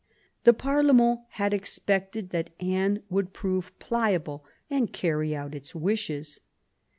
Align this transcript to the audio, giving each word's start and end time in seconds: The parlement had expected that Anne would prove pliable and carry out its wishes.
The 0.45 0.53
parlement 0.53 1.19
had 1.33 1.53
expected 1.53 2.31
that 2.31 2.49
Anne 2.59 3.03
would 3.11 3.33
prove 3.33 3.71
pliable 3.77 4.43
and 4.67 4.91
carry 4.91 5.35
out 5.35 5.53
its 5.53 5.75
wishes. 5.75 6.39